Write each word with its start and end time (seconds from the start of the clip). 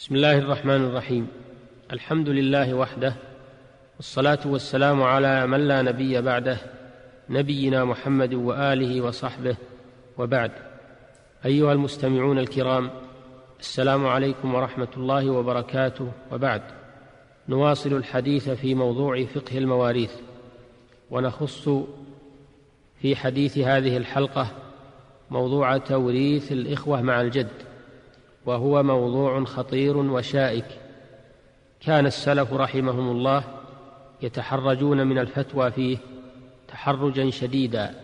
بسم 0.00 0.14
الله 0.14 0.38
الرحمن 0.38 0.84
الرحيم. 0.84 1.28
الحمد 1.92 2.28
لله 2.28 2.74
وحده 2.74 3.14
والصلاة 3.96 4.38
والسلام 4.46 5.02
على 5.02 5.46
من 5.46 5.68
لا 5.68 5.82
نبي 5.82 6.20
بعده 6.20 6.58
نبينا 7.30 7.84
محمد 7.84 8.34
وآله 8.34 9.00
وصحبه 9.00 9.56
وبعد. 10.18 10.50
أيها 11.44 11.72
المستمعون 11.72 12.38
الكرام 12.38 12.90
السلام 13.60 14.06
عليكم 14.06 14.54
ورحمة 14.54 14.88
الله 14.96 15.30
وبركاته 15.30 16.12
وبعد. 16.32 16.62
نواصل 17.48 17.92
الحديث 17.92 18.50
في 18.50 18.74
موضوع 18.74 19.24
فقه 19.24 19.58
المواريث. 19.58 20.12
ونخص 21.10 21.68
في 23.00 23.16
حديث 23.16 23.58
هذه 23.58 23.96
الحلقة 23.96 24.46
موضوع 25.30 25.78
توريث 25.78 26.52
الإخوة 26.52 27.02
مع 27.02 27.20
الجد. 27.20 27.69
وهو 28.46 28.82
موضوع 28.82 29.44
خطير 29.44 29.96
وشائك. 29.96 30.66
كان 31.80 32.06
السلف 32.06 32.52
رحمهم 32.52 33.10
الله 33.10 33.44
يتحرجون 34.22 35.06
من 35.06 35.18
الفتوى 35.18 35.70
فيه 35.70 35.98
تحرجا 36.68 37.30
شديدا 37.30 37.94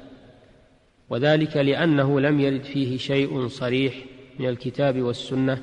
وذلك 1.10 1.56
لأنه 1.56 2.20
لم 2.20 2.40
يرد 2.40 2.62
فيه 2.62 2.98
شيء 2.98 3.48
صريح 3.48 3.94
من 4.38 4.48
الكتاب 4.48 5.02
والسنة 5.02 5.62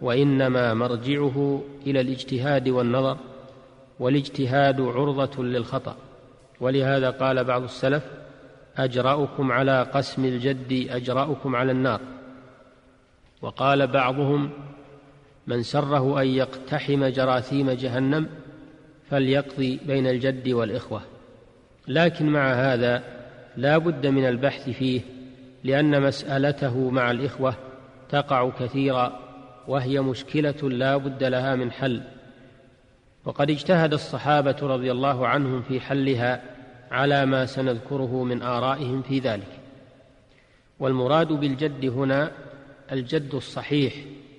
وإنما 0.00 0.74
مرجعه 0.74 1.62
إلى 1.86 2.00
الاجتهاد 2.00 2.68
والنظر 2.68 3.16
والاجتهاد 4.00 4.80
عرضة 4.80 5.44
للخطأ. 5.44 5.96
ولهذا 6.60 7.10
قال 7.10 7.44
بعض 7.44 7.62
السلف 7.62 8.04
أجرأكم 8.76 9.52
على 9.52 9.82
قسم 9.82 10.24
الجد 10.24 10.86
أجرأكم 10.90 11.56
على 11.56 11.72
النار. 11.72 12.00
وقال 13.42 13.86
بعضهم 13.86 14.50
من 15.46 15.62
سره 15.62 16.22
أن 16.22 16.26
يقتحم 16.26 17.06
جراثيم 17.06 17.70
جهنم 17.70 18.28
فليقضي 19.10 19.80
بين 19.86 20.06
الجد 20.06 20.48
والإخوة. 20.48 21.00
لكن 21.88 22.26
مع 22.26 22.52
هذا 22.52 23.02
لا 23.56 23.78
بد 23.78 24.06
من 24.06 24.28
البحث 24.28 24.70
فيه 24.70 25.00
لأن 25.64 26.02
مسألته 26.02 26.90
مع 26.90 27.10
الإخوة 27.10 27.54
تقع 28.08 28.50
كثيرا 28.50 29.20
وهي 29.68 30.00
مشكلة 30.00 30.70
لا 30.70 30.96
بد 30.96 31.24
لها 31.24 31.54
من 31.54 31.72
حل. 31.72 32.02
وقد 33.24 33.50
اجتهد 33.50 33.92
الصحابة 33.92 34.56
رضي 34.62 34.92
الله 34.92 35.26
عنهم 35.26 35.62
في 35.62 35.80
حلها 35.80 36.42
على 36.90 37.26
ما 37.26 37.46
سنذكره 37.46 38.24
من 38.24 38.42
آرائهم 38.42 39.02
في 39.02 39.18
ذلك. 39.18 39.60
والمراد 40.78 41.32
بالجد 41.32 41.84
هنا 41.84 42.32
الجد 42.92 43.34
الصحيح 43.34 43.94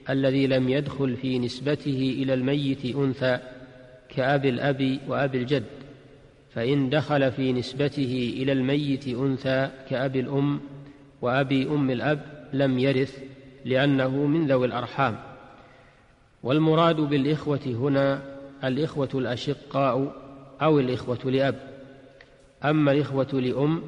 الذي 0.09 0.48
لم 0.48 0.70
يدخل 0.70 1.16
في 1.16 1.40
نسبته 1.40 2.16
إلى 2.23 2.34
الميت 2.34 2.95
أنثى 2.95 3.39
كأب 4.09 4.45
الأب 4.45 5.00
وأب 5.08 5.36
الجد 5.36 5.64
فإن 6.54 6.89
دخل 6.89 7.31
في 7.31 7.54
نسبته 7.54 8.34
إلى 8.38 8.52
الميت 8.52 9.08
أنثى 9.08 9.70
كأب 9.89 10.16
الأم 10.16 10.59
وابي 11.22 11.67
أم 11.67 11.89
الأب 11.89 12.50
لم 12.54 12.80
يرث 12.80 13.20
لأنه 13.66 14.09
من 14.09 14.48
ذوي 14.48 14.67
الأرحام. 14.67 15.20
والمراد 16.44 16.95
بالإخوة 16.95 17.59
هنا 17.66 18.22
الإخوة 18.64 19.09
الأشقاء 19.16 20.14
أو 20.61 20.80
الإخوة 20.80 21.32
لأب. 21.32 21.56
أما 22.66 22.92
الإخوة 22.92 23.28
لأم 23.34 23.82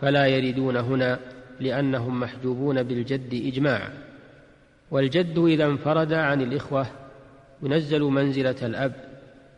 فلا 0.00 0.26
يردون 0.26 0.76
هنا 0.76 1.18
لأنهم 1.60 2.20
محجوبون 2.20 2.82
بالجد 2.82 3.34
إجماعا 3.34 3.90
والجد 4.90 5.38
إذا 5.38 5.66
انفرد 5.66 6.12
عن 6.12 6.42
الإخوة 6.42 6.86
ينزل 7.62 8.02
منزلة 8.02 8.56
الأب 8.62 8.92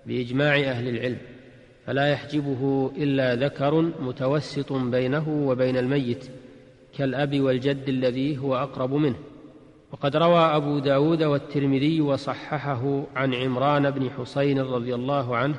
بإجماع 0.06 0.56
أهل 0.56 0.88
العلم 0.88 1.18
فلا 1.86 2.08
يحجبه 2.08 2.92
إلا 2.96 3.34
ذكر 3.34 3.80
متوسط 3.80 4.72
بينه 4.72 5.28
وبين 5.28 5.76
الميت 5.76 6.30
كالأب 6.98 7.40
والجد 7.40 7.88
الذي 7.88 8.38
هو 8.38 8.56
أقرب 8.56 8.94
منه. 8.94 9.16
وقد 9.92 10.16
روى 10.16 10.40
أبو 10.40 10.78
داود 10.78 11.22
والترمذي 11.22 12.00
وصححه 12.00 13.02
عن 13.16 13.34
عمران 13.34 13.90
بن 13.90 14.10
حسين 14.10 14.60
رضي 14.60 14.94
الله 14.94 15.36
عنه 15.36 15.54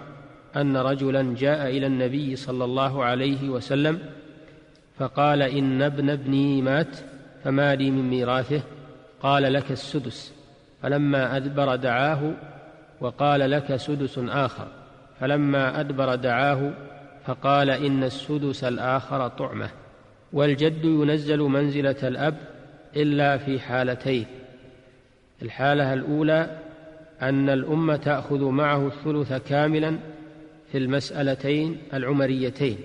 أن 0.55 0.77
رجلا 0.77 1.35
جاء 1.37 1.69
إلى 1.69 1.87
النبي 1.87 2.35
صلى 2.35 2.65
الله 2.65 3.03
عليه 3.03 3.49
وسلم 3.49 3.99
فقال 4.99 5.41
إن 5.41 5.81
ابن 5.81 6.09
ابني 6.09 6.61
مات 6.61 6.97
فما 7.43 7.75
لي 7.75 7.91
من 7.91 8.09
ميراثه. 8.09 8.61
قال 9.21 9.53
لك 9.53 9.71
السدس. 9.71 10.33
فلما 10.81 11.37
أدبر 11.37 11.75
دعاه 11.75 12.33
وقال 13.01 13.51
لك 13.51 13.75
سدس 13.75 14.17
آخر. 14.17 14.67
فلما 15.19 15.79
أدبر 15.79 16.15
دعاه 16.15 16.71
فقال 17.25 17.69
إن 17.69 18.03
السدس 18.03 18.63
الآخر 18.63 19.27
طعمة. 19.27 19.69
والجد 20.33 20.85
ينزل 20.85 21.39
منزلة 21.39 21.95
الأب 22.03 22.37
إلا 22.95 23.37
في 23.37 23.59
حالتين. 23.59 24.25
الحالة 25.41 25.93
الأولى 25.93 26.57
أن 27.21 27.49
الأم 27.49 27.95
تأخذ 27.95 28.43
معه 28.43 28.87
الثلث 28.87 29.33
كاملا 29.33 29.97
في 30.71 30.77
المسألتين 30.77 31.77
العمريتين 31.93 32.77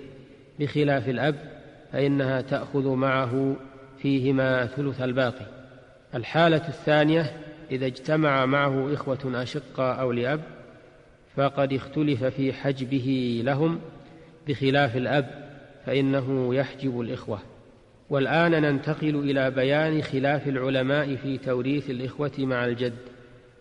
بخلاف 0.61 1.09
الأب 1.09 1.54
فإنها 1.95 2.41
تأخذ 2.41 2.89
معه 2.89 3.57
فيهما 3.99 4.67
ثلث 4.67 5.01
الباقي. 5.01 5.47
الحالة 6.15 6.69
الثانية 6.69 7.33
إذا 7.71 7.87
اجتمع 7.87 8.47
معه 8.47 8.95
إخوة 8.95 9.43
أشقاء 9.43 10.01
أو 10.01 10.13
لأب 10.13 10.41
فقد 11.37 11.73
اختلف 11.73 12.25
في 12.25 12.53
حجبه 12.53 13.41
لهم 13.45 13.81
بخلاف 14.49 14.97
الأب 14.97 15.51
فإنه 15.87 16.55
يحجب 16.55 17.01
الإخوة. 17.01 17.39
والآن 18.11 18.51
ننتقل 18.51 19.17
إلى 19.31 19.51
بيان 19.51 20.03
خلاف 20.03 20.49
العلماء 20.49 21.17
في 21.17 21.39
توريث 21.39 21.91
الإخوة 21.91 22.33
مع 22.39 22.65
الجد. 22.65 22.97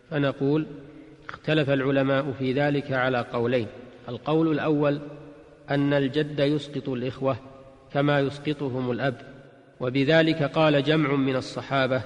فنقول 0.10 0.66
اختلف 1.30 1.70
العلماء 1.70 2.32
في 2.32 2.54
ذلك 2.54 2.92
على 2.92 3.26
قولين. 3.34 3.68
القول 4.10 4.52
الأول 4.52 5.00
أن 5.70 5.94
الجد 5.94 6.40
يسقط 6.40 6.90
الإخوة. 6.90 7.53
كما 7.94 8.20
يسقطهم 8.20 8.92
الأب. 8.92 9.34
وبذلك 9.80 10.44
قال 10.44 10.84
جمع 10.84 11.16
من 11.16 11.36
الصحابة 11.36 12.02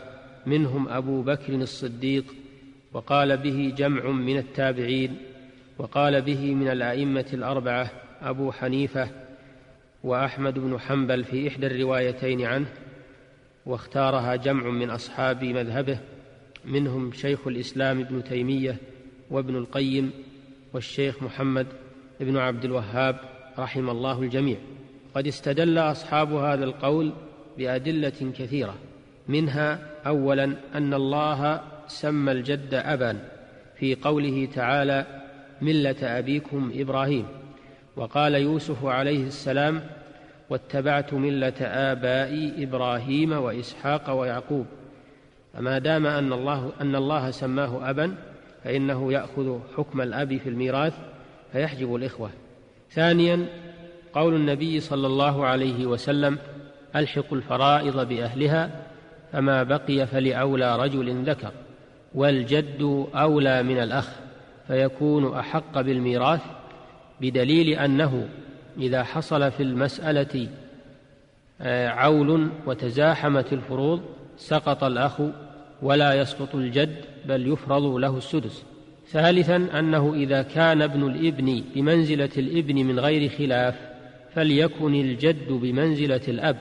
منهم 0.46 0.90
أبو 0.90 1.22
بكر 1.22 1.54
الصديق 1.54 2.26
وقال 2.94 3.38
به 3.38 3.74
جمع 3.78 4.12
من 4.12 4.38
التابعين 4.38 5.18
وقال 5.78 6.22
به 6.22 6.56
من 6.56 6.68
الأئمة 6.68 7.26
الأربعة 7.34 7.92
أبو 8.22 8.52
حنيفة 8.52 9.10
وأحمد 10.04 10.60
بن 10.60 10.80
حنبل 10.80 11.24
في 11.24 11.48
إحدى 11.48 11.68
الروايتين 11.68 12.42
عنه 12.42 12.68
واختارها 13.66 14.36
جمع 14.36 14.70
من 14.70 14.90
أصحاب 14.90 15.44
مذهبه 15.44 16.00
منهم 16.66 17.12
شيخ 17.12 17.48
الإسلام 17.48 18.00
ابن 18.00 18.24
تيمية 18.24 18.78
وابن 19.32 19.56
القيم 19.56 20.12
والشيخ 20.74 21.24
محمد 21.24 21.68
بن 22.20 22.38
عبد 22.38 22.66
الوهاب 22.66 23.20
رحم 23.60 23.90
الله 23.90 24.22
الجميع. 24.22 24.58
قد 25.18 25.28
استدل 25.28 25.78
أصحاب 25.78 26.34
هذا 26.34 26.64
القول 26.64 27.14
بأدلة 27.58 28.32
كثيرة 28.38 28.76
منها 29.28 29.80
اولا 30.08 30.54
أن 30.76 30.94
الله 30.94 31.62
سمى 31.88 32.32
الجد 32.32 32.74
ابا 32.74 33.20
في 33.76 33.96
قوله 33.96 34.48
تعالى 34.56 35.06
ملة 35.62 35.96
أبيكم 36.20 36.72
إبراهيم 36.76 37.26
وقال 37.96 38.36
يوسف 38.36 38.86
عليه 38.86 39.28
السلام 39.28 39.82
واتبعت 40.50 41.14
ملة 41.14 41.62
آبائي 41.62 42.64
إبراهيم 42.64 43.32
وإسحاق 43.32 44.10
ويعقوب 44.10 44.66
فما 45.54 45.80
دام 45.80 46.06
أن 46.06 46.34
الله 46.34 46.72
أن 46.82 46.96
الله 46.96 47.32
سماه 47.32 47.90
ابا 47.90 48.16
فإنه 48.64 49.14
يأخذ 49.14 49.60
حكم 49.78 50.02
الأب 50.02 50.38
في 50.38 50.50
الميراث 50.50 50.94
فيحجب 51.52 51.96
الإخوة. 51.96 52.30
ثانيا 52.92 53.46
قول 54.18 54.36
النبي 54.36 54.80
صلى 54.80 55.08
الله 55.08 55.46
عليه 55.46 55.86
وسلم 55.86 56.38
الحقوا 56.96 57.38
الفرائض 57.38 58.08
بأهلها 58.08 58.70
فما 59.32 59.64
بقي 59.64 60.08
فلأولى 60.08 60.76
رجل 60.76 61.24
ذكر 61.24 61.52
والجد 62.16 63.08
أولى 63.16 63.64
من 63.64 63.78
الأخ 63.78 64.10
فيكون 64.68 65.38
أحق 65.38 65.82
بالميراث 65.82 66.42
بدليل 67.22 67.70
أنه 67.70 68.30
إذا 68.78 69.04
حصل 69.04 69.52
في 69.52 69.64
المسألة 69.64 70.48
آه، 71.62 71.90
عول 71.90 72.50
وتزاحمت 72.66 73.54
الفروض 73.54 74.02
سقط 74.38 74.84
الأخ 74.84 75.22
ولا 75.82 76.14
يسقط 76.14 76.56
الجد 76.56 76.96
بل 77.26 77.48
يفرض 77.48 77.84
له 77.84 78.18
السدس. 78.18 78.64
ثالثا 79.12 79.56
أنه 79.56 80.14
إذا 80.14 80.42
كان 80.42 80.82
ابن 80.82 81.08
الإبن 81.08 81.64
بمنزلة 81.76 82.30
الإبن 82.38 82.76
من 82.76 83.00
غير 83.00 83.30
خلاف 83.30 83.97
فليكن 84.38 84.96
الجد 84.96 85.52
بمنزلة 85.52 86.22
الأب 86.28 86.58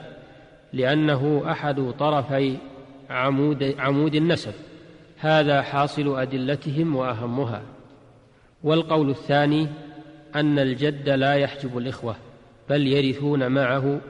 لأنه 0.73 1.43
أحد 1.51 1.93
طرفي 1.99 2.57
عمود, 3.09 3.75
عمود 3.79 4.15
النسب. 4.15 4.53
هذا 5.17 5.61
حاصل 5.61 6.19
أدلتهم 6.19 6.95
وأهمها. 6.95 7.61
والقول 8.63 9.09
الثاني 9.09 9.67
أن 10.35 10.59
الجد 10.59 11.09
لا 11.09 11.33
يحجب 11.33 11.77
الإخوة 11.77 12.15
بل 12.69 12.87
يرثون 12.87 13.51
معه 13.51 14.01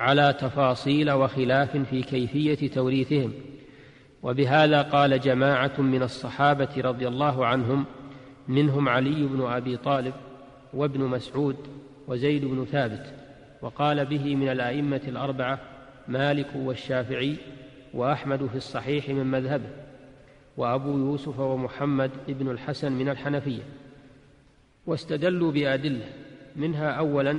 على 0.00 0.34
تفاصيل 0.40 1.10
وخلاف 1.10 1.76
في 1.76 2.02
كيفية 2.02 2.68
توريثهم. 2.68 3.32
وبهذا 4.22 4.82
قال 4.82 5.20
جماعة 5.20 5.80
من 5.80 6.02
الصحابة 6.02 6.68
رضي 6.76 7.08
الله 7.08 7.46
عنهم 7.46 7.84
منهم 8.48 8.88
علي 8.88 9.26
بن 9.26 9.46
أبي 9.46 9.76
طالب 9.76 10.14
وابن 10.74 11.00
مسعود 11.00 11.56
وزيد 12.08 12.44
بن 12.44 12.64
ثابت 12.64 13.06
وقال 13.62 14.04
به 14.04 14.36
من 14.36 14.48
الأئمة 14.48 15.00
الأربعة 15.08 15.60
مالك 16.08 16.46
والشافعي 16.56 17.36
وأحمد 17.94 18.46
في 18.46 18.56
الصحيح 18.56 19.08
من 19.08 19.26
مذهبه 19.26 19.68
وأبو 20.56 20.98
يوسف 20.98 21.38
ومحمد 21.38 22.10
بن 22.28 22.50
الحسن 22.50 22.92
من 22.92 23.08
الحنفية. 23.08 23.62
واستدلوا 24.86 25.52
بأدلة 25.52 26.06
منها 26.56 26.90
اولا 26.90 27.38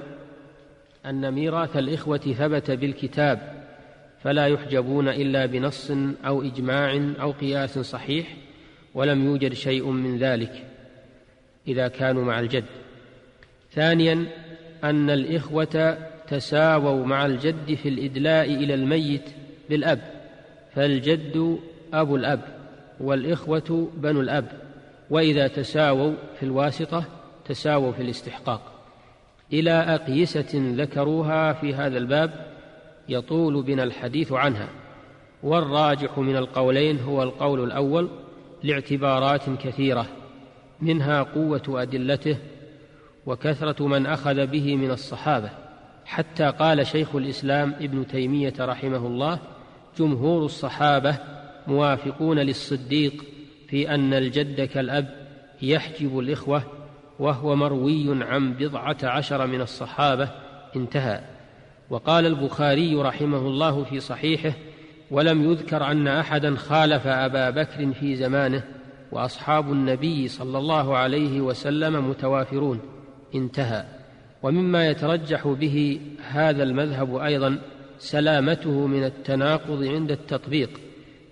أن 1.06 1.32
ميراث 1.32 1.78
الإخوة 1.78 2.18
ثبت 2.18 2.72
بالكتاب 2.72 3.68
فلا 4.24 4.48
يحجبون 4.48 5.08
إلا 5.08 5.46
بنص 5.46 5.92
أو 6.26 6.42
إجماع 6.42 7.14
أو 7.22 7.32
قياس 7.32 7.80
صحيح 7.80 8.38
ولم 8.94 9.26
يوجد 9.26 9.54
شيء 9.54 9.90
من 9.90 10.18
ذلك 10.18 10.66
إذا 11.68 11.88
كانوا 11.88 12.26
مع 12.26 12.40
الجد. 12.40 12.66
ثانيا 13.72 14.28
أن 14.84 15.10
الإخوة 15.10 15.98
تساووا 16.28 17.06
مع 17.06 17.26
الجد 17.26 17.74
في 17.74 17.90
الإدلاء 17.90 18.54
إلى 18.54 18.74
الميت 18.74 19.30
بالأب 19.70 20.00
فالجد 20.76 21.60
أبو 21.94 22.16
الأب 22.16 22.42
والإخوة 23.00 23.92
بنو 23.98 24.22
الأب 24.22 24.52
وإذا 25.10 25.48
تساووا 25.48 26.14
في 26.40 26.44
الواسطة 26.44 27.04
تساووا 27.46 27.92
في 27.92 28.02
الاستحقاق. 28.02 28.62
إلى 29.54 29.72
أقيسة 29.72 30.74
ذكروها 30.76 31.54
في 31.54 31.74
هذا 31.74 31.98
الباب 31.98 32.32
يطول 33.10 33.64
بنا 33.64 33.84
الحديث 33.84 34.32
عنها 34.32 34.68
والراجح 35.44 36.18
من 36.18 36.36
القولين 36.38 37.00
هو 37.00 37.24
القول 37.24 37.64
الأول 37.64 38.10
لاعتبارات 38.64 39.42
كثيرة 39.64 40.06
منها 40.82 41.24
قوة 41.24 41.82
أدلته 41.82 42.38
وكثرة 43.28 43.88
من 43.88 44.06
أخذ 44.06 44.48
به 44.48 44.76
من 44.76 44.92
الصحابة 44.92 45.50
حتى 46.06 46.50
قال 46.50 46.88
شيخ 46.88 47.16
الإسلام 47.16 47.76
ابن 47.80 48.08
تيمية 48.08 48.54
رحمه 48.60 49.08
الله 49.08 49.40
جمهور 50.00 50.46
الصحابة 50.46 51.18
موافقون 51.68 52.40
للصديق 52.40 53.24
في 53.70 53.96
أن 53.96 54.14
الجد 54.14 54.62
كالأب 54.62 55.28
يحجب 55.62 56.20
الإخوة 56.20 56.64
وهو 57.20 57.56
مروي 57.56 58.24
عن 58.24 58.54
بضعة 58.54 58.98
عشر 59.04 59.48
من 59.48 59.62
الصحابة 59.62 60.30
انتهى. 60.76 61.22
وقال 61.90 62.26
البخاري 62.26 62.96
رحمه 62.96 63.38
الله 63.38 63.84
في 63.84 64.00
صحيحه 64.00 64.54
ولم 65.12 65.52
يذكر 65.52 65.92
أن 65.92 66.08
أحدا 66.08 66.56
خالف 66.56 67.08
أبا 67.08 67.50
بكر 67.50 67.94
في 67.94 68.16
زمانه 68.16 68.64
وأصحاب 69.12 69.72
النبي 69.72 70.28
صلى 70.28 70.58
الله 70.58 70.98
عليه 70.98 71.42
وسلم 71.42 72.10
متوافرون. 72.10 72.97
انتهى. 73.36 73.86
ومما 74.44 74.88
يترجح 74.90 75.48
به 75.48 76.00
هذا 76.30 76.64
المذهب 76.64 77.16
أيضا 77.16 77.58
سلامته 78.00 78.88
من 78.88 79.04
التناقض 79.04 79.84
عند 79.84 80.12
التطبيق. 80.12 80.70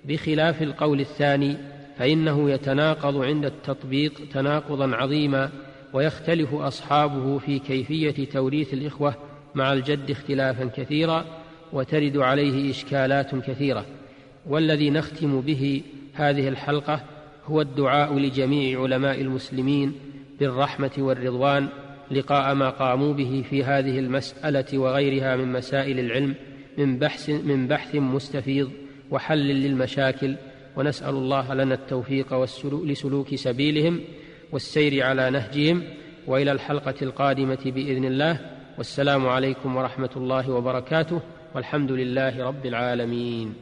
بخلاف 0.05 0.61
القول 0.61 0.99
الثاني 0.99 1.57
فإنه 1.97 2.51
يتناقض 2.51 3.17
عند 3.17 3.45
التطبيق 3.45 4.13
تناقضا 4.33 4.95
عظيما 4.95 5.49
ويختلف 5.93 6.53
أصحابه 6.53 7.37
في 7.37 7.59
كيفية 7.59 8.25
توريث 8.25 8.73
الإخوة 8.73 9.15
مع 9.55 9.73
الجد 9.73 10.11
اختلافا 10.11 10.65
كثيرا 10.65 11.25
وترد 11.73 12.17
عليه 12.17 12.71
إشكالات 12.71 13.35
كثيرة. 13.35 13.85
والذي 14.45 14.89
نختم 14.89 15.41
به 15.41 15.81
هذه 16.13 16.47
الحلقة 16.47 17.01
هو 17.45 17.61
الدعاء 17.61 18.17
لجميع 18.17 18.81
علماء 18.81 19.21
المسلمين 19.21 19.93
بالرحمة 20.39 20.91
والرضوان 20.97 21.67
لقاء 22.11 22.53
ما 22.53 22.69
قاموا 22.69 23.13
به 23.13 23.43
في 23.49 23.63
هذه 23.63 23.99
المسألة 23.99 24.77
وغيرها 24.77 25.35
من 25.35 25.51
مسائل 25.51 25.99
العلم 25.99 26.35
من 26.77 26.99
بحث 26.99 27.29
من 27.29 27.67
بحث 27.67 27.95
مستفيض 27.95 28.71
وحل 29.11 29.47
للمشاكل. 29.47 30.35
ونسأل 30.75 31.09
الله 31.09 31.53
لنا 31.53 31.73
التوفيق 31.73 32.45
لسلوك 32.83 33.35
سبيلهم 33.35 34.01
والسير 34.51 35.03
على 35.03 35.29
نهجهم. 35.29 35.83
وإلى 36.27 36.51
الحلقة 36.51 36.95
القادمة 37.01 37.59
بإذن 37.65 38.05
الله. 38.05 38.39
والسلام 38.77 39.27
عليكم 39.27 39.75
ورحمة 39.75 40.09
الله 40.15 40.51
وبركاته. 40.51 41.21
والحمد 41.55 41.91
لله 41.91 42.43
رب 42.47 42.65
العالمين. 42.65 43.53